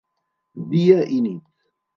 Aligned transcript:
Dia 0.71 0.97
i 1.19 1.21
nit. 1.29 1.45